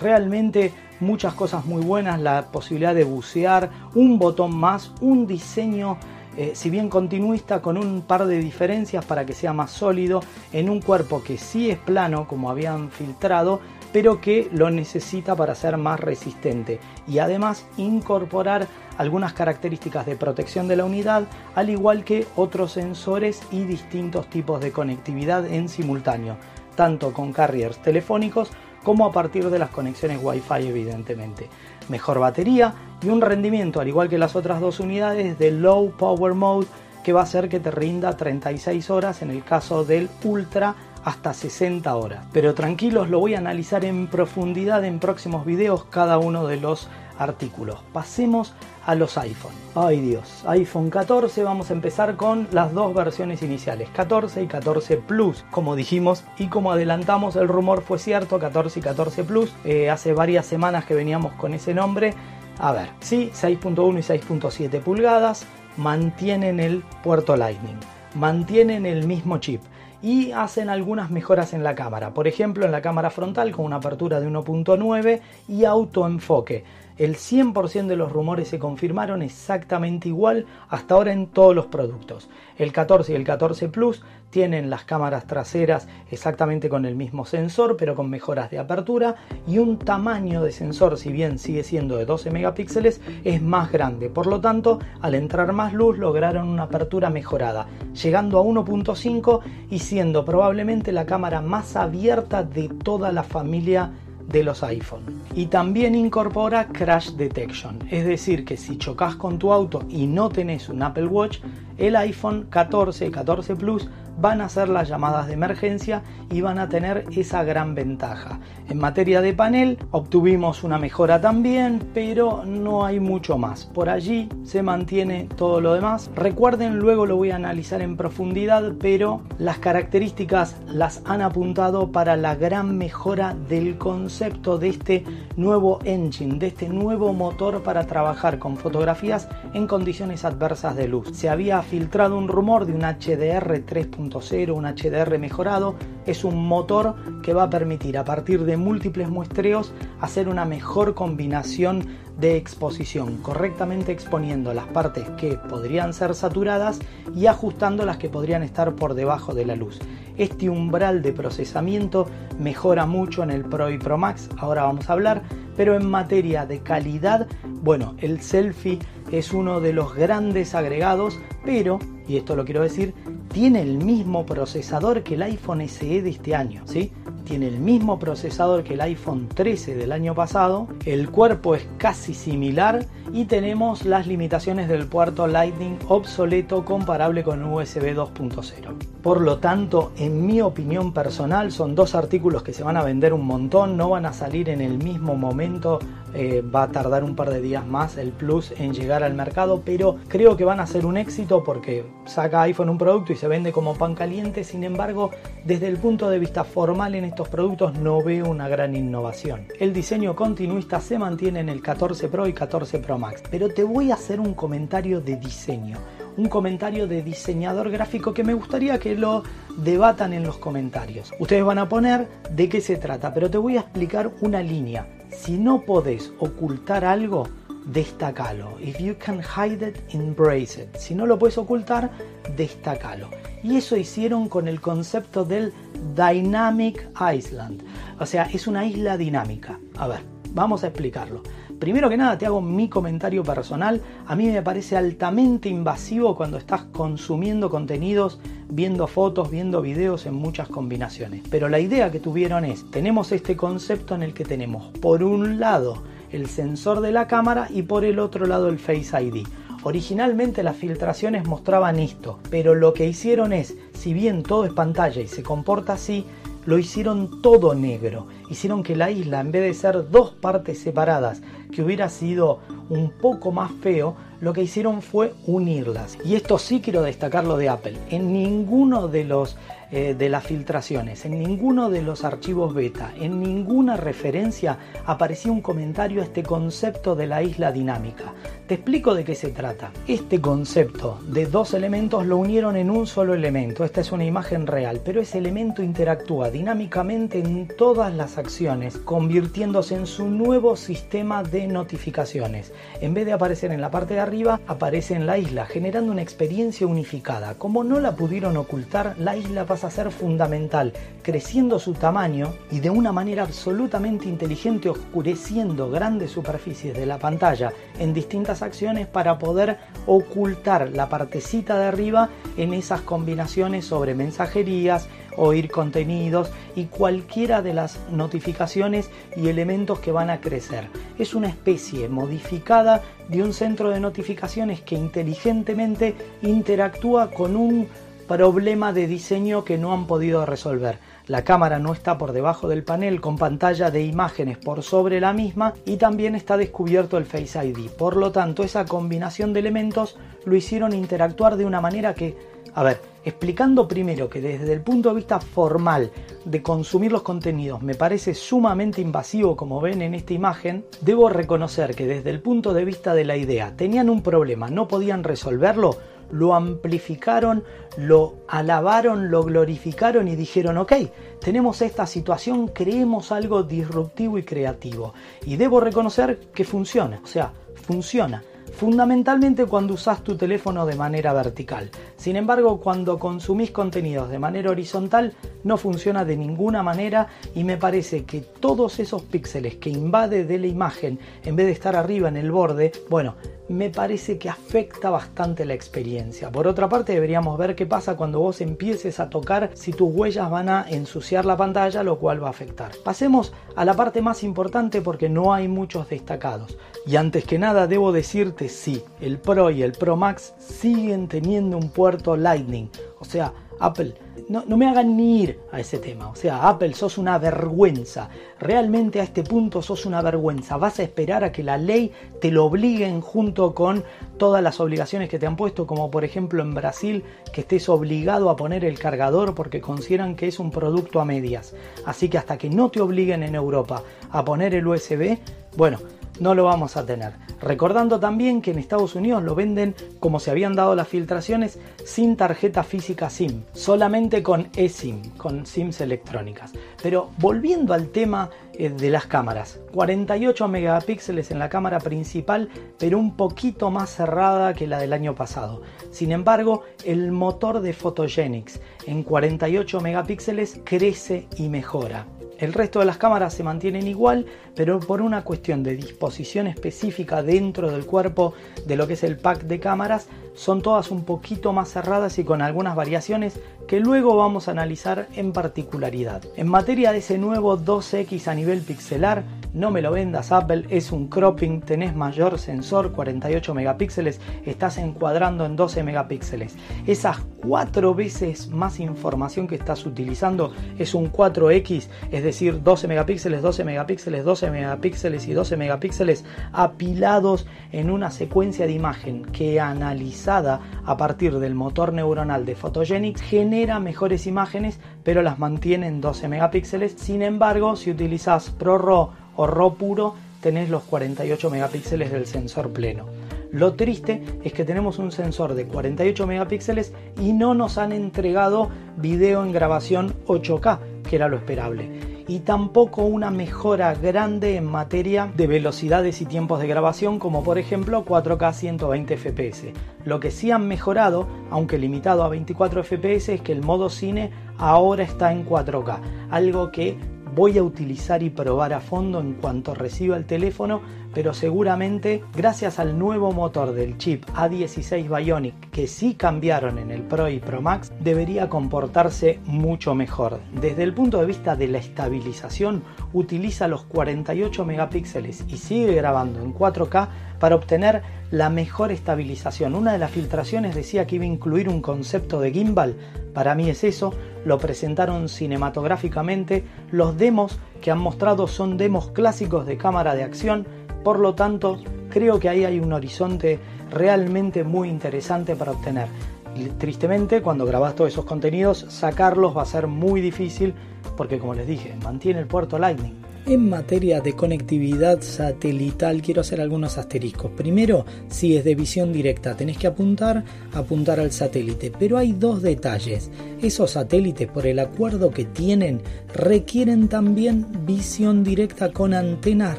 Realmente 0.00 0.72
muchas 1.00 1.34
cosas 1.34 1.64
muy 1.64 1.82
buenas, 1.82 2.20
la 2.20 2.46
posibilidad 2.52 2.94
de 2.94 3.04
bucear, 3.04 3.70
un 3.94 4.18
botón 4.18 4.56
más, 4.56 4.92
un 5.00 5.26
diseño 5.26 5.98
eh, 6.36 6.52
si 6.54 6.68
bien 6.68 6.90
continuista, 6.90 7.62
con 7.62 7.78
un 7.78 8.02
par 8.02 8.26
de 8.26 8.38
diferencias 8.38 9.04
para 9.06 9.24
que 9.24 9.32
sea 9.32 9.54
más 9.54 9.70
sólido, 9.70 10.20
en 10.52 10.68
un 10.68 10.82
cuerpo 10.82 11.22
que 11.22 11.38
sí 11.38 11.70
es 11.70 11.78
plano, 11.78 12.28
como 12.28 12.50
habían 12.50 12.90
filtrado, 12.90 13.60
pero 13.90 14.20
que 14.20 14.50
lo 14.52 14.70
necesita 14.70 15.34
para 15.34 15.54
ser 15.54 15.78
más 15.78 15.98
resistente. 15.98 16.78
Y 17.08 17.20
además 17.20 17.64
incorporar 17.78 18.66
algunas 18.98 19.32
características 19.32 20.04
de 20.04 20.16
protección 20.16 20.68
de 20.68 20.76
la 20.76 20.84
unidad, 20.84 21.24
al 21.54 21.70
igual 21.70 22.04
que 22.04 22.26
otros 22.36 22.72
sensores 22.72 23.40
y 23.50 23.64
distintos 23.64 24.28
tipos 24.28 24.60
de 24.60 24.72
conectividad 24.72 25.46
en 25.46 25.70
simultáneo, 25.70 26.36
tanto 26.74 27.14
con 27.14 27.32
carriers 27.32 27.78
telefónicos 27.78 28.50
como 28.86 29.04
a 29.04 29.10
partir 29.10 29.50
de 29.50 29.58
las 29.58 29.70
conexiones 29.70 30.20
Wi-Fi 30.22 30.68
evidentemente. 30.68 31.48
Mejor 31.88 32.20
batería 32.20 32.72
y 33.02 33.08
un 33.08 33.20
rendimiento, 33.20 33.80
al 33.80 33.88
igual 33.88 34.08
que 34.08 34.16
las 34.16 34.36
otras 34.36 34.60
dos 34.60 34.78
unidades, 34.78 35.40
de 35.40 35.50
Low 35.50 35.90
Power 35.98 36.34
Mode 36.34 36.68
que 37.02 37.12
va 37.12 37.22
a 37.22 37.24
hacer 37.24 37.48
que 37.48 37.58
te 37.58 37.72
rinda 37.72 38.16
36 38.16 38.88
horas 38.90 39.22
en 39.22 39.32
el 39.32 39.42
caso 39.42 39.84
del 39.84 40.08
Ultra 40.22 40.76
hasta 41.04 41.34
60 41.34 41.96
horas. 41.96 42.26
Pero 42.32 42.54
tranquilos, 42.54 43.10
lo 43.10 43.18
voy 43.18 43.34
a 43.34 43.38
analizar 43.38 43.84
en 43.84 44.06
profundidad 44.06 44.84
en 44.84 45.00
próximos 45.00 45.44
videos 45.44 45.84
cada 45.86 46.18
uno 46.18 46.46
de 46.46 46.58
los 46.58 46.88
artículos. 47.18 47.80
Pasemos 47.92 48.54
a 48.84 48.94
los 48.94 49.18
iPhone. 49.18 49.52
Ay 49.74 50.00
Dios, 50.00 50.44
iPhone 50.46 50.90
14 50.90 51.42
vamos 51.42 51.70
a 51.70 51.74
empezar 51.74 52.16
con 52.16 52.46
las 52.52 52.72
dos 52.72 52.94
versiones 52.94 53.42
iniciales, 53.42 53.88
14 53.90 54.42
y 54.42 54.46
14 54.46 54.96
Plus. 54.98 55.44
Como 55.50 55.76
dijimos 55.76 56.24
y 56.38 56.46
como 56.46 56.72
adelantamos, 56.72 57.36
el 57.36 57.48
rumor 57.48 57.82
fue 57.82 57.98
cierto, 57.98 58.38
14 58.38 58.78
y 58.78 58.82
14 58.82 59.24
Plus. 59.24 59.52
Eh, 59.64 59.90
hace 59.90 60.12
varias 60.12 60.46
semanas 60.46 60.84
que 60.84 60.94
veníamos 60.94 61.32
con 61.34 61.52
ese 61.54 61.74
nombre. 61.74 62.14
A 62.58 62.72
ver, 62.72 62.88
sí, 63.00 63.30
6.1 63.34 63.98
y 63.98 64.02
6.7 64.02 64.80
pulgadas, 64.80 65.44
mantienen 65.76 66.58
el 66.58 66.82
puerto 67.02 67.36
Lightning, 67.36 67.78
mantienen 68.14 68.86
el 68.86 69.06
mismo 69.06 69.38
chip 69.38 69.60
y 70.00 70.32
hacen 70.32 70.70
algunas 70.70 71.10
mejoras 71.10 71.52
en 71.52 71.64
la 71.64 71.74
cámara. 71.74 72.14
Por 72.14 72.28
ejemplo, 72.28 72.64
en 72.64 72.72
la 72.72 72.80
cámara 72.80 73.10
frontal 73.10 73.50
con 73.52 73.64
una 73.64 73.76
apertura 73.76 74.20
de 74.20 74.28
1.9 74.28 75.20
y 75.48 75.64
autoenfoque 75.64 76.64
el 76.98 77.16
100% 77.16 77.86
de 77.86 77.96
los 77.96 78.10
rumores 78.10 78.48
se 78.48 78.58
confirmaron 78.58 79.22
exactamente 79.22 80.08
igual 80.08 80.46
hasta 80.68 80.94
ahora 80.94 81.12
en 81.12 81.26
todos 81.26 81.54
los 81.54 81.66
productos. 81.66 82.28
El 82.58 82.72
14 82.72 83.12
y 83.12 83.16
el 83.16 83.24
14 83.24 83.68
Plus 83.68 84.02
tienen 84.30 84.70
las 84.70 84.84
cámaras 84.84 85.26
traseras 85.26 85.88
exactamente 86.10 86.68
con 86.68 86.84
el 86.84 86.94
mismo 86.94 87.24
sensor, 87.24 87.76
pero 87.76 87.94
con 87.94 88.10
mejoras 88.10 88.50
de 88.50 88.58
apertura 88.58 89.16
y 89.46 89.58
un 89.58 89.78
tamaño 89.78 90.42
de 90.42 90.52
sensor, 90.52 90.98
si 90.98 91.12
bien 91.12 91.38
sigue 91.38 91.62
siendo 91.62 91.96
de 91.96 92.06
12 92.06 92.30
megapíxeles, 92.30 93.00
es 93.24 93.42
más 93.42 93.70
grande. 93.72 94.10
Por 94.10 94.26
lo 94.26 94.40
tanto, 94.40 94.80
al 95.00 95.14
entrar 95.14 95.52
más 95.52 95.72
luz 95.72 95.98
lograron 95.98 96.48
una 96.48 96.64
apertura 96.64 97.10
mejorada, 97.10 97.66
llegando 97.94 98.38
a 98.38 98.42
1.5 98.42 99.40
y 99.70 99.78
siendo 99.78 100.24
probablemente 100.24 100.92
la 100.92 101.06
cámara 101.06 101.40
más 101.40 101.76
abierta 101.76 102.42
de 102.42 102.68
toda 102.68 103.12
la 103.12 103.22
familia 103.22 103.92
de 104.26 104.42
los 104.42 104.62
iPhone. 104.62 105.22
Y 105.34 105.46
también 105.46 105.94
incorpora 105.94 106.68
Crash 106.68 107.10
Detection, 107.12 107.78
es 107.90 108.04
decir, 108.04 108.44
que 108.44 108.56
si 108.56 108.78
chocas 108.78 109.16
con 109.16 109.38
tu 109.38 109.52
auto 109.52 109.84
y 109.88 110.06
no 110.06 110.28
tenés 110.28 110.68
un 110.68 110.82
Apple 110.82 111.06
Watch, 111.06 111.38
el 111.78 111.96
iPhone 111.96 112.46
14 112.50 113.06
y 113.06 113.10
14 113.10 113.56
Plus 113.56 113.88
van 114.18 114.40
a 114.40 114.48
ser 114.48 114.68
las 114.68 114.88
llamadas 114.88 115.26
de 115.26 115.34
emergencia 115.34 116.02
y 116.30 116.40
van 116.40 116.58
a 116.58 116.68
tener 116.68 117.04
esa 117.12 117.44
gran 117.44 117.74
ventaja. 117.74 118.40
En 118.68 118.78
materia 118.78 119.20
de 119.20 119.32
panel 119.32 119.78
obtuvimos 119.90 120.64
una 120.64 120.78
mejora 120.78 121.20
también, 121.20 121.80
pero 121.94 122.44
no 122.44 122.84
hay 122.84 123.00
mucho 123.00 123.38
más. 123.38 123.66
Por 123.66 123.88
allí 123.88 124.28
se 124.44 124.62
mantiene 124.62 125.28
todo 125.36 125.60
lo 125.60 125.74
demás. 125.74 126.10
Recuerden, 126.14 126.78
luego 126.78 127.06
lo 127.06 127.16
voy 127.16 127.30
a 127.30 127.36
analizar 127.36 127.80
en 127.82 127.96
profundidad, 127.96 128.72
pero 128.80 129.22
las 129.38 129.58
características 129.58 130.56
las 130.66 131.02
han 131.04 131.22
apuntado 131.22 131.92
para 131.92 132.16
la 132.16 132.34
gran 132.34 132.76
mejora 132.76 133.34
del 133.48 133.78
concepto 133.78 134.58
de 134.58 134.68
este 134.68 135.04
nuevo 135.36 135.78
engine, 135.84 136.38
de 136.38 136.48
este 136.48 136.68
nuevo 136.68 137.12
motor 137.12 137.62
para 137.62 137.86
trabajar 137.86 138.38
con 138.38 138.56
fotografías 138.56 139.28
en 139.54 139.66
condiciones 139.66 140.24
adversas 140.24 140.76
de 140.76 140.88
luz. 140.88 141.10
Se 141.12 141.28
había 141.28 141.62
filtrado 141.62 142.18
un 142.18 142.28
rumor 142.28 142.66
de 142.66 142.72
un 142.72 142.80
HDR 142.82 143.64
3.0, 143.64 144.05
un 144.06 144.64
HDR 144.64 145.18
mejorado. 145.18 145.74
Es 146.06 146.24
un 146.24 146.46
motor 146.46 146.94
que 147.22 147.34
va 147.34 147.44
a 147.44 147.50
permitir 147.50 147.98
a 147.98 148.04
partir 148.04 148.44
de 148.44 148.56
múltiples 148.56 149.08
muestreos 149.08 149.72
hacer 150.00 150.28
una 150.28 150.44
mejor 150.44 150.94
combinación 150.94 151.86
de 152.18 152.36
exposición, 152.36 153.18
correctamente 153.18 153.92
exponiendo 153.92 154.54
las 154.54 154.66
partes 154.66 155.08
que 155.18 155.34
podrían 155.34 155.92
ser 155.92 156.14
saturadas 156.14 156.78
y 157.14 157.26
ajustando 157.26 157.84
las 157.84 157.98
que 157.98 158.08
podrían 158.08 158.42
estar 158.42 158.74
por 158.74 158.94
debajo 158.94 159.34
de 159.34 159.44
la 159.44 159.56
luz. 159.56 159.78
Este 160.16 160.48
umbral 160.48 161.02
de 161.02 161.12
procesamiento 161.12 162.06
mejora 162.38 162.86
mucho 162.86 163.22
en 163.22 163.30
el 163.30 163.44
Pro 163.44 163.70
y 163.70 163.78
Pro 163.78 163.98
Max, 163.98 164.30
ahora 164.38 164.62
vamos 164.62 164.88
a 164.88 164.94
hablar, 164.94 165.22
pero 165.56 165.76
en 165.76 165.88
materia 165.90 166.46
de 166.46 166.60
calidad, 166.60 167.26
bueno, 167.44 167.94
el 167.98 168.20
selfie 168.22 168.78
es 169.12 169.32
uno 169.32 169.60
de 169.60 169.72
los 169.72 169.94
grandes 169.94 170.54
agregados, 170.54 171.18
pero, 171.44 171.78
y 172.08 172.16
esto 172.16 172.34
lo 172.34 172.44
quiero 172.44 172.62
decir, 172.62 172.94
tiene 173.36 173.60
el 173.60 173.76
mismo 173.76 174.24
procesador 174.24 175.02
que 175.02 175.12
el 175.12 175.22
iPhone 175.22 175.68
SE 175.68 176.00
de 176.00 176.08
este 176.08 176.34
año, 176.34 176.62
¿sí? 176.64 176.90
Tiene 177.24 177.48
el 177.48 177.60
mismo 177.60 177.98
procesador 177.98 178.64
que 178.64 178.72
el 178.72 178.80
iPhone 178.80 179.28
13 179.28 179.74
del 179.74 179.92
año 179.92 180.14
pasado, 180.14 180.68
el 180.86 181.10
cuerpo 181.10 181.54
es 181.54 181.68
casi 181.76 182.14
similar 182.14 182.86
y 183.12 183.26
tenemos 183.26 183.84
las 183.84 184.06
limitaciones 184.06 184.68
del 184.68 184.86
puerto 184.86 185.26
Lightning 185.26 185.76
obsoleto 185.86 186.64
comparable 186.64 187.22
con 187.24 187.44
USB 187.44 187.94
2.0. 187.94 188.74
Por 189.02 189.20
lo 189.20 189.36
tanto, 189.36 189.92
en 189.98 190.24
mi 190.24 190.40
opinión 190.40 190.94
personal, 190.94 191.52
son 191.52 191.74
dos 191.74 191.94
artículos 191.94 192.42
que 192.42 192.54
se 192.54 192.64
van 192.64 192.78
a 192.78 192.84
vender 192.84 193.12
un 193.12 193.26
montón, 193.26 193.76
no 193.76 193.90
van 193.90 194.06
a 194.06 194.14
salir 194.14 194.48
en 194.48 194.62
el 194.62 194.78
mismo 194.78 195.14
momento, 195.14 195.78
eh, 196.14 196.42
va 196.42 196.64
a 196.64 196.68
tardar 196.68 197.04
un 197.04 197.16
par 197.16 197.30
de 197.30 197.40
días 197.40 197.66
más 197.66 197.96
el 197.96 198.12
Plus 198.12 198.52
en 198.58 198.72
llegar 198.72 199.02
al 199.02 199.14
mercado, 199.14 199.62
pero 199.64 199.96
creo 200.08 200.36
que 200.36 200.44
van 200.44 200.60
a 200.60 200.66
ser 200.66 200.86
un 200.86 200.96
éxito 200.96 201.44
porque 201.44 201.84
saca 202.04 202.42
iPhone 202.42 202.68
un 202.68 202.78
producto 202.78 203.12
y 203.12 203.16
se 203.16 203.28
vende 203.28 203.52
como 203.52 203.74
pan 203.74 203.94
caliente, 203.94 204.44
sin 204.44 204.64
embargo, 204.64 205.10
desde 205.44 205.68
el 205.68 205.78
punto 205.78 206.08
de 206.08 206.18
vista 206.18 206.44
formal 206.44 206.94
en 206.94 207.04
estos 207.04 207.28
productos 207.28 207.78
no 207.78 208.02
veo 208.02 208.28
una 208.28 208.48
gran 208.48 208.74
innovación. 208.74 209.46
El 209.58 209.72
diseño 209.72 210.14
continuista 210.16 210.80
se 210.80 210.98
mantiene 210.98 211.40
en 211.40 211.48
el 211.48 211.62
14 211.62 212.08
Pro 212.08 212.26
y 212.26 212.32
14 212.32 212.78
Pro 212.78 212.98
Max, 212.98 213.22
pero 213.30 213.48
te 213.48 213.64
voy 213.64 213.90
a 213.90 213.94
hacer 213.94 214.20
un 214.20 214.34
comentario 214.34 215.00
de 215.00 215.16
diseño 215.16 215.76
un 216.16 216.28
comentario 216.28 216.86
de 216.86 217.02
diseñador 217.02 217.70
gráfico 217.70 218.14
que 218.14 218.24
me 218.24 218.34
gustaría 218.34 218.78
que 218.78 218.94
lo 218.94 219.22
debatan 219.56 220.12
en 220.12 220.24
los 220.24 220.38
comentarios. 220.38 221.12
Ustedes 221.18 221.44
van 221.44 221.58
a 221.58 221.68
poner 221.68 222.08
de 222.30 222.48
qué 222.48 222.60
se 222.60 222.76
trata, 222.76 223.12
pero 223.12 223.30
te 223.30 223.38
voy 223.38 223.56
a 223.56 223.60
explicar 223.60 224.10
una 224.20 224.42
línea. 224.42 224.86
Si 225.10 225.36
no 225.38 225.62
podés 225.62 226.12
ocultar 226.18 226.84
algo, 226.84 227.28
destacalo. 227.66 228.58
If 228.60 228.78
you 228.78 228.94
can 228.98 229.20
hide 229.20 229.68
it, 229.68 229.94
embrace 229.94 230.62
it. 230.62 230.76
Si 230.76 230.94
no 230.94 231.06
lo 231.06 231.18
puedes 231.18 231.38
ocultar, 231.38 231.90
destacalo. 232.36 233.10
Y 233.42 233.56
eso 233.56 233.76
hicieron 233.76 234.28
con 234.28 234.48
el 234.48 234.60
concepto 234.60 235.24
del 235.24 235.52
Dynamic 235.94 236.88
Island. 237.00 237.62
O 237.98 238.06
sea, 238.06 238.24
es 238.32 238.46
una 238.46 238.66
isla 238.66 238.96
dinámica. 238.96 239.58
A 239.76 239.88
ver, 239.88 240.00
vamos 240.36 240.62
a 240.62 240.66
explicarlo. 240.66 241.22
Primero 241.58 241.88
que 241.88 241.96
nada 241.96 242.18
te 242.18 242.26
hago 242.26 242.42
mi 242.42 242.68
comentario 242.68 243.24
personal. 243.24 243.80
A 244.06 244.14
mí 244.14 244.26
me 244.26 244.42
parece 244.42 244.76
altamente 244.76 245.48
invasivo 245.48 246.14
cuando 246.14 246.36
estás 246.36 246.64
consumiendo 246.64 247.48
contenidos, 247.48 248.20
viendo 248.50 248.86
fotos, 248.86 249.30
viendo 249.30 249.62
videos 249.62 250.04
en 250.04 250.12
muchas 250.12 250.48
combinaciones. 250.48 251.22
Pero 251.30 251.48
la 251.48 251.58
idea 251.58 251.90
que 251.90 252.00
tuvieron 252.00 252.44
es, 252.44 252.70
tenemos 252.70 253.12
este 253.12 253.34
concepto 253.34 253.94
en 253.94 254.02
el 254.02 254.12
que 254.12 254.26
tenemos 254.26 254.66
por 254.78 255.02
un 255.02 255.40
lado 255.40 255.82
el 256.12 256.28
sensor 256.28 256.82
de 256.82 256.92
la 256.92 257.06
cámara 257.06 257.48
y 257.48 257.62
por 257.62 257.86
el 257.86 257.98
otro 257.98 258.26
lado 258.26 258.50
el 258.50 258.58
Face 258.58 259.02
ID. 259.02 259.26
Originalmente 259.62 260.42
las 260.42 260.56
filtraciones 260.56 261.26
mostraban 261.26 261.78
esto, 261.78 262.18
pero 262.30 262.54
lo 262.54 262.74
que 262.74 262.86
hicieron 262.86 263.32
es, 263.32 263.56
si 263.72 263.94
bien 263.94 264.22
todo 264.22 264.44
es 264.44 264.52
pantalla 264.52 265.00
y 265.00 265.08
se 265.08 265.22
comporta 265.22 265.72
así, 265.72 266.04
lo 266.46 266.58
hicieron 266.58 267.20
todo 267.20 267.54
negro. 267.54 268.06
Hicieron 268.30 268.62
que 268.62 268.76
la 268.76 268.90
isla, 268.90 269.20
en 269.20 269.32
vez 269.32 269.42
de 269.42 269.54
ser 269.54 269.90
dos 269.90 270.12
partes 270.12 270.58
separadas, 270.60 271.20
que 271.52 271.62
hubiera 271.62 271.88
sido 271.88 272.40
un 272.68 272.90
poco 272.90 273.32
más 273.32 273.52
feo, 273.60 273.96
lo 274.20 274.32
que 274.32 274.42
hicieron 274.42 274.82
fue 274.82 275.12
unirlas. 275.26 275.98
Y 276.04 276.14
esto 276.14 276.38
sí 276.38 276.60
quiero 276.60 276.82
destacarlo 276.82 277.36
de 277.36 277.48
Apple. 277.48 277.76
En 277.90 278.12
ninguno 278.12 278.88
de 278.88 279.04
los 279.04 279.36
eh, 279.72 279.96
de 279.98 280.08
las 280.08 280.22
filtraciones, 280.22 281.04
en 281.06 281.18
ninguno 281.18 281.70
de 281.70 281.82
los 281.82 282.04
archivos 282.04 282.54
beta, 282.54 282.92
en 283.00 283.20
ninguna 283.20 283.76
referencia 283.76 284.58
aparecía 284.84 285.32
un 285.32 285.40
comentario 285.40 286.02
a 286.02 286.04
este 286.04 286.22
concepto 286.22 286.94
de 286.94 287.08
la 287.08 287.24
isla 287.24 287.50
dinámica. 287.50 288.14
Te 288.46 288.54
explico 288.54 288.94
de 288.94 289.02
qué 289.02 289.16
se 289.16 289.30
trata. 289.30 289.72
Este 289.88 290.20
concepto 290.20 291.00
de 291.08 291.26
dos 291.26 291.52
elementos 291.52 292.06
lo 292.06 292.16
unieron 292.16 292.56
en 292.56 292.70
un 292.70 292.86
solo 292.86 293.12
elemento. 293.12 293.64
Esta 293.64 293.80
es 293.80 293.90
una 293.90 294.04
imagen 294.04 294.46
real, 294.46 294.80
pero 294.84 295.00
ese 295.00 295.18
elemento 295.18 295.64
interactúa 295.64 296.30
dinámicamente 296.30 297.18
en 297.18 297.48
todas 297.48 297.92
las 297.92 298.18
acciones, 298.18 298.76
convirtiéndose 298.76 299.74
en 299.74 299.88
su 299.88 300.08
nuevo 300.08 300.54
sistema 300.54 301.24
de 301.24 301.35
notificaciones. 301.46 302.52
En 302.80 302.94
vez 302.94 303.04
de 303.04 303.12
aparecer 303.12 303.52
en 303.52 303.60
la 303.60 303.70
parte 303.70 303.94
de 303.94 304.00
arriba, 304.00 304.40
aparece 304.46 304.94
en 304.94 305.06
la 305.06 305.18
isla, 305.18 305.44
generando 305.44 305.92
una 305.92 306.02
experiencia 306.02 306.66
unificada. 306.66 307.34
Como 307.34 307.64
no 307.64 307.80
la 307.80 307.96
pudieron 307.96 308.36
ocultar, 308.36 308.94
la 308.98 309.16
isla 309.16 309.44
pasa 309.44 309.66
a 309.66 309.70
ser 309.70 309.90
fundamental, 309.90 310.72
creciendo 311.02 311.58
su 311.58 311.74
tamaño 311.74 312.32
y 312.50 312.60
de 312.60 312.70
una 312.70 312.92
manera 312.92 313.24
absolutamente 313.24 314.08
inteligente 314.08 314.70
oscureciendo 314.70 315.70
grandes 315.70 316.12
superficies 316.12 316.74
de 316.74 316.86
la 316.86 316.98
pantalla 316.98 317.52
en 317.78 317.92
distintas 317.92 318.42
acciones 318.42 318.86
para 318.86 319.18
poder 319.18 319.58
ocultar 319.86 320.70
la 320.70 320.88
partecita 320.88 321.58
de 321.58 321.66
arriba 321.66 322.08
en 322.36 322.54
esas 322.54 322.80
combinaciones 322.80 323.64
sobre 323.64 323.94
mensajerías, 323.94 324.88
oír 325.16 325.50
contenidos 325.50 326.30
y 326.54 326.64
cualquiera 326.64 327.42
de 327.42 327.54
las 327.54 327.78
notificaciones 327.90 328.90
y 329.16 329.28
elementos 329.28 329.78
que 329.80 329.92
van 329.92 330.10
a 330.10 330.20
crecer. 330.20 330.68
Es 330.98 331.14
una 331.14 331.28
especie 331.28 331.88
modificada 331.88 332.82
de 333.08 333.22
un 333.22 333.32
centro 333.32 333.70
de 333.70 333.80
notificaciones 333.80 334.60
que 334.60 334.74
inteligentemente 334.74 335.94
interactúa 336.22 337.10
con 337.10 337.36
un 337.36 337.68
problema 338.06 338.72
de 338.72 338.86
diseño 338.86 339.44
que 339.44 339.58
no 339.58 339.72
han 339.72 339.86
podido 339.86 340.24
resolver. 340.24 340.78
La 341.06 341.24
cámara 341.24 341.58
no 341.58 341.72
está 341.72 341.98
por 341.98 342.12
debajo 342.12 342.48
del 342.48 342.64
panel 342.64 343.00
con 343.00 343.16
pantalla 343.16 343.70
de 343.70 343.82
imágenes 343.82 344.38
por 344.38 344.62
sobre 344.62 345.00
la 345.00 345.12
misma 345.12 345.54
y 345.64 345.76
también 345.76 346.14
está 346.14 346.36
descubierto 346.36 346.98
el 346.98 347.06
Face 347.06 347.44
ID. 347.44 347.70
Por 347.70 347.96
lo 347.96 348.12
tanto, 348.12 348.42
esa 348.42 348.64
combinación 348.64 349.32
de 349.32 349.40
elementos 349.40 349.96
lo 350.24 350.36
hicieron 350.36 350.72
interactuar 350.72 351.36
de 351.36 351.44
una 351.44 351.60
manera 351.60 351.94
que, 351.94 352.16
a 352.54 352.62
ver, 352.62 352.80
explicando 353.06 353.68
primero 353.68 354.10
que 354.10 354.20
desde 354.20 354.52
el 354.52 354.62
punto 354.62 354.88
de 354.88 354.96
vista 354.96 355.20
formal 355.20 355.92
de 356.24 356.42
consumir 356.42 356.90
los 356.90 357.02
contenidos 357.02 357.62
me 357.62 357.76
parece 357.76 358.14
sumamente 358.14 358.80
invasivo 358.80 359.36
como 359.36 359.60
ven 359.60 359.80
en 359.80 359.94
esta 359.94 360.12
imagen, 360.12 360.64
debo 360.80 361.08
reconocer 361.08 361.76
que 361.76 361.86
desde 361.86 362.10
el 362.10 362.20
punto 362.20 362.52
de 362.52 362.64
vista 362.64 362.94
de 362.94 363.04
la 363.04 363.16
idea 363.16 363.54
tenían 363.56 363.90
un 363.90 364.02
problema, 364.02 364.48
no 364.48 364.66
podían 364.66 365.04
resolverlo, 365.04 365.76
lo 366.10 366.34
amplificaron, 366.34 367.44
lo 367.76 368.16
alabaron, 368.26 369.08
lo 369.08 369.22
glorificaron 369.22 370.08
y 370.08 370.16
dijeron, 370.16 370.58
ok, 370.58 370.72
tenemos 371.20 371.62
esta 371.62 371.86
situación, 371.86 372.48
creemos 372.48 373.12
algo 373.12 373.44
disruptivo 373.44 374.18
y 374.18 374.24
creativo. 374.24 374.94
Y 375.24 375.36
debo 375.36 375.60
reconocer 375.60 376.18
que 376.34 376.44
funciona, 376.44 377.00
o 377.04 377.06
sea, 377.06 377.32
funciona 377.54 378.22
fundamentalmente 378.56 379.44
cuando 379.44 379.74
usas 379.74 380.02
tu 380.02 380.16
teléfono 380.16 380.64
de 380.66 380.74
manera 380.74 381.12
vertical. 381.12 381.70
Sin 381.96 382.16
embargo, 382.16 382.60
cuando 382.60 382.98
consumís 382.98 383.50
contenidos 383.50 384.10
de 384.10 384.18
manera 384.18 384.50
horizontal, 384.50 385.14
no 385.44 385.56
funciona 385.56 386.04
de 386.04 386.16
ninguna 386.16 386.62
manera 386.62 387.08
y 387.34 387.42
me 387.42 387.56
parece 387.56 388.04
que 388.04 388.20
todos 388.20 388.78
esos 388.78 389.02
píxeles 389.02 389.56
que 389.56 389.70
invade 389.70 390.24
de 390.24 390.38
la 390.38 390.46
imagen, 390.46 390.98
en 391.24 391.36
vez 391.36 391.46
de 391.46 391.52
estar 391.52 391.74
arriba 391.74 392.08
en 392.08 392.16
el 392.16 392.30
borde, 392.30 392.72
bueno, 392.90 393.14
me 393.48 393.70
parece 393.70 394.18
que 394.18 394.28
afecta 394.28 394.90
bastante 394.90 395.44
la 395.44 395.54
experiencia. 395.54 396.30
Por 396.30 396.48
otra 396.48 396.68
parte, 396.68 396.92
deberíamos 396.92 397.38
ver 397.38 397.54
qué 397.54 397.64
pasa 397.64 397.96
cuando 397.96 398.18
vos 398.18 398.40
empieces 398.40 398.98
a 398.98 399.08
tocar 399.08 399.50
si 399.54 399.72
tus 399.72 399.88
huellas 399.92 400.28
van 400.30 400.48
a 400.48 400.66
ensuciar 400.68 401.24
la 401.24 401.36
pantalla, 401.36 401.84
lo 401.84 401.98
cual 401.98 402.22
va 402.22 402.26
a 402.26 402.30
afectar. 402.30 402.72
Pasemos 402.84 403.32
a 403.54 403.64
la 403.64 403.74
parte 403.74 404.02
más 404.02 404.24
importante 404.24 404.82
porque 404.82 405.08
no 405.08 405.32
hay 405.32 405.46
muchos 405.46 405.88
destacados. 405.88 406.58
Y 406.86 406.96
antes 406.96 407.24
que 407.24 407.38
nada 407.38 407.68
debo 407.68 407.92
decirte 407.92 408.48
sí, 408.48 408.82
el 409.00 409.18
Pro 409.18 409.50
y 409.50 409.62
el 409.62 409.72
Pro 409.72 409.96
Max 409.96 410.34
siguen 410.38 411.06
teniendo 411.06 411.56
un 411.56 411.70
puerto 411.70 411.85
Lightning. 412.16 412.68
O 412.98 413.04
sea, 413.04 413.32
Apple, 413.58 413.94
no, 414.28 414.44
no, 414.46 414.56
me 414.56 414.66
hagan 414.66 414.96
ni 414.96 415.22
ir 415.22 415.38
a 415.52 415.60
ese 415.60 415.78
tema. 415.78 416.08
O 416.08 416.16
sea, 416.16 416.48
Apple, 416.48 416.74
sos 416.74 416.98
una 416.98 417.18
vergüenza. 417.18 418.08
Realmente 418.38 419.00
a 419.00 419.04
este 419.04 419.22
punto 419.22 419.62
sos 419.62 419.86
una 419.86 420.02
vergüenza. 420.02 420.56
Vas 420.56 420.78
a 420.78 420.82
esperar 420.82 421.24
a 421.24 421.32
que 421.32 421.42
la 421.42 421.56
ley 421.56 421.92
te 422.20 422.30
lo 422.30 422.44
obliguen 422.44 423.00
junto 423.00 423.54
con 423.54 423.84
todas 424.18 424.42
las 424.42 424.60
obligaciones 424.60 425.08
que 425.08 425.18
te 425.18 425.26
han 425.26 425.36
puesto, 425.36 425.66
como 425.66 425.90
por 425.90 426.04
ejemplo 426.04 426.42
en 426.42 426.54
Brasil, 426.54 427.04
que 427.32 427.42
estés 427.42 427.68
obligado 427.68 428.30
a 428.30 428.36
poner 428.36 428.64
el 428.64 428.78
cargador 428.78 429.34
porque 429.34 429.60
consideran 429.60 430.16
que 430.16 430.28
es 430.28 430.38
un 430.38 430.50
producto 430.50 431.00
a 431.00 431.04
medias. 431.04 431.54
Así 431.84 432.08
que 432.08 432.18
hasta 432.18 432.36
que 432.36 432.50
no 432.50 432.70
te 432.70 432.80
obliguen 432.80 433.22
en 433.22 433.34
Europa 433.34 433.82
a 434.10 434.24
poner 434.24 434.54
el 434.54 434.66
USB, 434.66 435.18
bueno, 435.56 435.78
no 436.20 436.34
lo 436.34 436.44
vamos 436.44 436.76
a 436.76 436.86
tener. 436.86 437.14
Recordando 437.40 438.00
también 438.00 438.40
que 438.40 438.50
en 438.50 438.58
Estados 438.58 438.94
Unidos 438.94 439.22
lo 439.22 439.34
venden 439.34 439.74
como 440.00 440.20
se 440.20 440.30
habían 440.30 440.54
dado 440.54 440.74
las 440.74 440.88
filtraciones 440.88 441.58
sin 441.84 442.16
tarjeta 442.16 442.62
física 442.62 443.10
SIM, 443.10 443.42
solamente 443.52 444.22
con 444.22 444.48
eSIM, 444.56 445.02
con 445.16 445.46
SIMs 445.46 445.80
electrónicas. 445.80 446.52
Pero 446.82 447.10
volviendo 447.18 447.74
al 447.74 447.88
tema 447.88 448.30
eh, 448.54 448.70
de 448.70 448.90
las 448.90 449.06
cámaras, 449.06 449.60
48 449.72 450.48
megapíxeles 450.48 451.30
en 451.30 451.38
la 451.38 451.48
cámara 451.48 451.78
principal, 451.78 452.48
pero 452.78 452.98
un 452.98 453.16
poquito 453.16 453.70
más 453.70 453.90
cerrada 453.90 454.54
que 454.54 454.66
la 454.66 454.78
del 454.78 454.92
año 454.92 455.14
pasado. 455.14 455.62
Sin 455.90 456.12
embargo, 456.12 456.62
el 456.84 457.12
motor 457.12 457.60
de 457.60 457.72
Photogenics 457.72 458.60
en 458.86 459.02
48 459.02 459.80
megapíxeles 459.80 460.60
crece 460.64 461.28
y 461.36 461.48
mejora. 461.48 462.06
El 462.38 462.52
resto 462.52 462.80
de 462.80 462.84
las 462.84 462.98
cámaras 462.98 463.32
se 463.32 463.42
mantienen 463.42 463.86
igual, 463.86 464.26
pero 464.54 464.78
por 464.78 465.00
una 465.00 465.24
cuestión 465.24 465.62
de 465.62 465.76
disposición 465.76 466.46
específica 466.46 467.22
dentro 467.22 467.70
del 467.70 467.86
cuerpo 467.86 468.34
de 468.66 468.76
lo 468.76 468.86
que 468.86 468.92
es 468.92 469.04
el 469.04 469.16
pack 469.16 469.42
de 469.42 469.58
cámaras, 469.58 470.08
son 470.34 470.60
todas 470.60 470.90
un 470.90 471.04
poquito 471.04 471.54
más 471.54 471.70
cerradas 471.70 472.18
y 472.18 472.24
con 472.24 472.42
algunas 472.42 472.76
variaciones 472.76 473.40
que 473.66 473.80
luego 473.80 474.16
vamos 474.16 474.48
a 474.48 474.50
analizar 474.50 475.08
en 475.16 475.32
particularidad. 475.32 476.22
En 476.36 476.46
materia 476.46 476.92
de 476.92 476.98
ese 476.98 477.16
nuevo 477.16 477.58
2X 477.58 478.28
a 478.28 478.34
nivel 478.34 478.60
pixelar, 478.60 479.24
no 479.56 479.70
me 479.70 479.80
lo 479.80 479.90
vendas 479.90 480.32
Apple, 480.32 480.66
es 480.68 480.92
un 480.92 481.08
cropping, 481.08 481.62
tenés 481.62 481.96
mayor 481.96 482.38
sensor, 482.38 482.92
48 482.92 483.54
megapíxeles, 483.54 484.20
estás 484.44 484.76
encuadrando 484.76 485.46
en 485.46 485.56
12 485.56 485.82
megapíxeles. 485.82 486.56
Esas 486.86 487.20
cuatro 487.42 487.94
veces 487.94 488.48
más 488.48 488.80
información 488.80 489.46
que 489.46 489.54
estás 489.54 489.86
utilizando 489.86 490.52
es 490.78 490.94
un 490.94 491.10
4X, 491.10 491.88
es 492.12 492.22
decir, 492.22 492.62
12 492.62 492.86
megapíxeles, 492.86 493.40
12 493.40 493.64
megapíxeles, 493.64 494.24
12 494.26 494.50
megapíxeles 494.50 495.26
y 495.26 495.32
12 495.32 495.56
megapíxeles 495.56 496.24
apilados 496.52 497.46
en 497.72 497.88
una 497.88 498.10
secuencia 498.10 498.66
de 498.66 498.72
imagen 498.72 499.24
que 499.24 499.58
analizada 499.58 500.60
a 500.84 500.98
partir 500.98 501.38
del 501.38 501.54
motor 501.54 501.94
neuronal 501.94 502.44
de 502.44 502.56
Photogenics 502.56 503.22
genera 503.22 503.80
mejores 503.80 504.26
imágenes, 504.26 504.80
pero 505.02 505.22
las 505.22 505.38
mantiene 505.38 505.86
en 505.86 506.02
12 506.02 506.28
megapíxeles. 506.28 506.92
Sin 506.98 507.22
embargo, 507.22 507.74
si 507.76 507.90
utilizas 507.90 508.50
ProRAW 508.50 509.25
o 509.36 509.74
puro, 509.74 510.14
tenés 510.40 510.70
los 510.70 510.82
48 510.84 511.50
megapíxeles 511.50 512.10
del 512.12 512.26
sensor 512.26 512.72
pleno. 512.72 513.06
Lo 513.52 513.74
triste 513.74 514.22
es 514.44 514.52
que 514.52 514.64
tenemos 514.64 514.98
un 514.98 515.12
sensor 515.12 515.54
de 515.54 515.66
48 515.66 516.26
megapíxeles 516.26 516.92
y 517.20 517.32
no 517.32 517.54
nos 517.54 517.78
han 517.78 517.92
entregado 517.92 518.70
video 518.96 519.44
en 519.44 519.52
grabación 519.52 520.14
8K, 520.26 520.78
que 521.08 521.16
era 521.16 521.28
lo 521.28 521.36
esperable 521.36 522.16
y 522.28 522.40
tampoco 522.40 523.02
una 523.02 523.30
mejora 523.30 523.94
grande 523.94 524.56
en 524.56 524.64
materia 524.64 525.32
de 525.36 525.46
velocidades 525.46 526.20
y 526.20 526.26
tiempos 526.26 526.60
de 526.60 526.66
grabación 526.66 527.18
como 527.18 527.44
por 527.44 527.58
ejemplo 527.58 528.04
4K 528.04 528.52
120 528.52 529.16
fps. 529.16 529.64
Lo 530.04 530.20
que 530.20 530.30
sí 530.30 530.50
han 530.50 530.66
mejorado, 530.66 531.26
aunque 531.50 531.78
limitado 531.78 532.24
a 532.24 532.28
24 532.28 532.82
fps, 532.82 533.28
es 533.28 533.40
que 533.40 533.52
el 533.52 533.62
modo 533.62 533.90
cine 533.90 534.30
ahora 534.58 535.04
está 535.04 535.32
en 535.32 535.46
4K, 535.46 536.00
algo 536.30 536.72
que 536.72 536.96
voy 537.36 537.58
a 537.58 537.62
utilizar 537.62 538.22
y 538.22 538.30
probar 538.30 538.72
a 538.72 538.80
fondo 538.80 539.20
en 539.20 539.34
cuanto 539.34 539.74
reciba 539.74 540.16
el 540.16 540.24
teléfono, 540.24 540.80
pero 541.16 541.32
seguramente 541.32 542.22
gracias 542.34 542.78
al 542.78 542.98
nuevo 542.98 543.32
motor 543.32 543.72
del 543.72 543.96
chip 543.96 544.26
A16 544.34 545.08
Bionic 545.08 545.70
que 545.70 545.86
sí 545.86 546.12
cambiaron 546.12 546.76
en 546.78 546.90
el 546.90 547.00
Pro 547.00 547.30
y 547.30 547.38
Pro 547.38 547.62
Max, 547.62 547.90
debería 548.00 548.50
comportarse 548.50 549.40
mucho 549.46 549.94
mejor. 549.94 550.40
Desde 550.60 550.82
el 550.82 550.92
punto 550.92 551.18
de 551.18 551.24
vista 551.24 551.56
de 551.56 551.68
la 551.68 551.78
estabilización, 551.78 552.82
utiliza 553.14 553.66
los 553.66 553.84
48 553.84 554.66
megapíxeles 554.66 555.46
y 555.48 555.56
sigue 555.56 555.94
grabando 555.94 556.42
en 556.42 556.52
4K 556.52 557.08
para 557.38 557.56
obtener 557.56 558.02
la 558.30 558.50
mejor 558.50 558.92
estabilización. 558.92 559.74
Una 559.74 559.92
de 559.92 559.98
las 559.98 560.10
filtraciones 560.10 560.74
decía 560.74 561.06
que 561.06 561.16
iba 561.16 561.24
a 561.24 561.28
incluir 561.28 561.70
un 561.70 561.80
concepto 561.80 562.40
de 562.40 562.52
gimbal. 562.52 562.94
Para 563.32 563.54
mí 563.54 563.70
es 563.70 563.84
eso, 563.84 564.12
lo 564.44 564.58
presentaron 564.58 565.30
cinematográficamente. 565.30 566.64
Los 566.90 567.16
demos 567.16 567.58
que 567.80 567.90
han 567.90 567.98
mostrado 567.98 568.48
son 568.48 568.76
demos 568.76 569.10
clásicos 569.12 569.66
de 569.66 569.78
cámara 569.78 570.14
de 570.14 570.24
acción. 570.24 570.66
Por 571.06 571.20
lo 571.20 571.36
tanto, 571.36 571.78
creo 572.10 572.40
que 572.40 572.48
ahí 572.48 572.64
hay 572.64 572.80
un 572.80 572.92
horizonte 572.92 573.60
realmente 573.92 574.64
muy 574.64 574.88
interesante 574.88 575.54
para 575.54 575.70
obtener. 575.70 576.08
Y 576.56 576.64
tristemente, 576.64 577.42
cuando 577.42 577.64
grabas 577.64 577.94
todos 577.94 578.10
esos 578.10 578.24
contenidos, 578.24 578.86
sacarlos 578.88 579.56
va 579.56 579.62
a 579.62 579.66
ser 579.66 579.86
muy 579.86 580.20
difícil 580.20 580.74
porque, 581.16 581.38
como 581.38 581.54
les 581.54 581.68
dije, 581.68 581.94
mantiene 582.02 582.40
el 582.40 582.48
puerto 582.48 582.76
Lightning. 582.76 583.14
En 583.48 583.68
materia 583.68 584.20
de 584.20 584.32
conectividad 584.32 585.22
satelital 585.22 586.20
quiero 586.20 586.40
hacer 586.40 586.60
algunos 586.60 586.98
asteriscos. 586.98 587.52
Primero, 587.52 588.04
si 588.28 588.56
es 588.56 588.64
de 588.64 588.74
visión 588.74 589.12
directa, 589.12 589.56
tenés 589.56 589.78
que 589.78 589.86
apuntar, 589.86 590.42
apuntar 590.72 591.20
al 591.20 591.30
satélite. 591.30 591.92
Pero 591.96 592.18
hay 592.18 592.32
dos 592.32 592.60
detalles. 592.60 593.30
Esos 593.62 593.92
satélites, 593.92 594.48
por 594.48 594.66
el 594.66 594.80
acuerdo 594.80 595.30
que 595.30 595.44
tienen, 595.44 596.02
requieren 596.34 597.06
también 597.06 597.68
visión 597.86 598.42
directa 598.42 598.90
con 598.90 599.14
antenas 599.14 599.78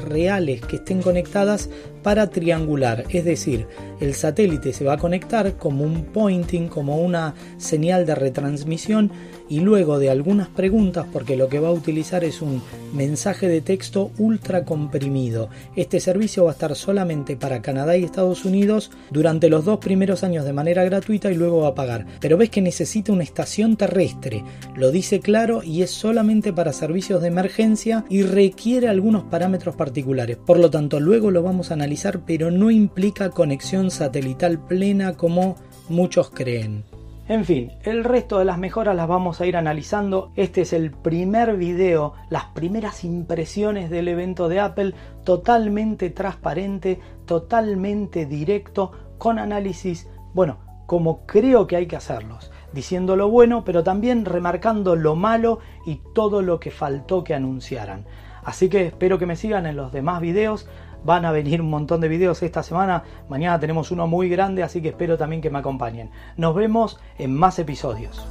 reales 0.00 0.62
que 0.62 0.76
estén 0.76 1.02
conectadas 1.02 1.68
para 2.02 2.30
triangular. 2.30 3.04
Es 3.10 3.26
decir, 3.26 3.66
el 4.00 4.14
satélite 4.14 4.72
se 4.72 4.84
va 4.84 4.94
a 4.94 4.98
conectar 4.98 5.58
como 5.58 5.84
un 5.84 6.04
pointing, 6.04 6.68
como 6.68 7.02
una 7.02 7.34
señal 7.58 8.06
de 8.06 8.14
retransmisión 8.14 9.10
y 9.48 9.60
luego 9.60 9.98
de 9.98 10.10
algunas 10.10 10.48
preguntas, 10.48 11.06
porque 11.12 11.36
lo 11.36 11.48
que 11.48 11.58
va 11.58 11.68
a 11.68 11.72
utilizar 11.72 12.24
es 12.24 12.42
un 12.42 12.62
mensaje 12.94 13.48
texto 13.60 14.10
ultra 14.18 14.64
comprimido. 14.64 15.48
Este 15.76 16.00
servicio 16.00 16.44
va 16.44 16.50
a 16.50 16.52
estar 16.52 16.74
solamente 16.74 17.36
para 17.36 17.62
Canadá 17.62 17.96
y 17.96 18.04
Estados 18.04 18.44
Unidos 18.44 18.90
durante 19.10 19.48
los 19.48 19.64
dos 19.64 19.78
primeros 19.78 20.24
años 20.24 20.44
de 20.44 20.52
manera 20.52 20.84
gratuita 20.84 21.30
y 21.30 21.34
luego 21.34 21.60
va 21.60 21.68
a 21.68 21.74
pagar. 21.74 22.06
Pero 22.20 22.36
ves 22.36 22.50
que 22.50 22.62
necesita 22.62 23.12
una 23.12 23.22
estación 23.22 23.76
terrestre, 23.76 24.44
lo 24.74 24.90
dice 24.90 25.20
claro 25.20 25.62
y 25.62 25.82
es 25.82 25.90
solamente 25.90 26.52
para 26.52 26.72
servicios 26.72 27.22
de 27.22 27.28
emergencia 27.28 28.04
y 28.08 28.22
requiere 28.22 28.88
algunos 28.88 29.24
parámetros 29.24 29.76
particulares. 29.76 30.36
Por 30.36 30.58
lo 30.58 30.70
tanto, 30.70 31.00
luego 31.00 31.30
lo 31.30 31.42
vamos 31.42 31.70
a 31.70 31.74
analizar, 31.74 32.20
pero 32.26 32.50
no 32.50 32.70
implica 32.70 33.30
conexión 33.30 33.90
satelital 33.90 34.58
plena 34.58 35.14
como 35.14 35.56
muchos 35.88 36.30
creen. 36.30 36.84
En 37.28 37.44
fin, 37.44 37.72
el 37.82 38.04
resto 38.04 38.38
de 38.38 38.46
las 38.46 38.56
mejoras 38.56 38.96
las 38.96 39.06
vamos 39.06 39.42
a 39.42 39.46
ir 39.46 39.58
analizando. 39.58 40.32
Este 40.34 40.62
es 40.62 40.72
el 40.72 40.92
primer 40.92 41.58
video, 41.58 42.14
las 42.30 42.46
primeras 42.46 43.04
impresiones 43.04 43.90
del 43.90 44.08
evento 44.08 44.48
de 44.48 44.60
Apple, 44.60 44.94
totalmente 45.24 46.08
transparente, 46.08 46.98
totalmente 47.26 48.24
directo, 48.24 48.92
con 49.18 49.38
análisis, 49.38 50.08
bueno, 50.32 50.56
como 50.86 51.26
creo 51.26 51.66
que 51.66 51.76
hay 51.76 51.86
que 51.86 51.96
hacerlos, 51.96 52.50
diciendo 52.72 53.14
lo 53.14 53.28
bueno, 53.28 53.62
pero 53.62 53.84
también 53.84 54.24
remarcando 54.24 54.96
lo 54.96 55.14
malo 55.14 55.58
y 55.84 56.00
todo 56.14 56.40
lo 56.40 56.58
que 56.58 56.70
faltó 56.70 57.24
que 57.24 57.34
anunciaran. 57.34 58.06
Así 58.42 58.70
que 58.70 58.86
espero 58.86 59.18
que 59.18 59.26
me 59.26 59.36
sigan 59.36 59.66
en 59.66 59.76
los 59.76 59.92
demás 59.92 60.22
videos. 60.22 60.66
Van 61.04 61.24
a 61.24 61.32
venir 61.32 61.60
un 61.60 61.70
montón 61.70 62.00
de 62.00 62.08
videos 62.08 62.42
esta 62.42 62.62
semana. 62.62 63.04
Mañana 63.28 63.58
tenemos 63.58 63.90
uno 63.90 64.06
muy 64.06 64.28
grande, 64.28 64.62
así 64.62 64.82
que 64.82 64.88
espero 64.88 65.16
también 65.16 65.42
que 65.42 65.50
me 65.50 65.58
acompañen. 65.58 66.10
Nos 66.36 66.54
vemos 66.54 67.00
en 67.18 67.34
más 67.34 67.58
episodios. 67.58 68.26